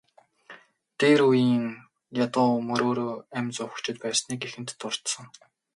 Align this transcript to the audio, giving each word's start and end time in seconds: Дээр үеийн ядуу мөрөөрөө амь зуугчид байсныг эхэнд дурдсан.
Дээр 0.99 1.21
үеийн 1.29 1.65
ядуу 2.25 2.51
мөрөөрөө 2.67 3.13
амь 3.37 3.51
зуугчид 3.55 3.97
байсныг 4.03 4.41
эхэнд 4.47 4.69
дурдсан. 4.79 5.25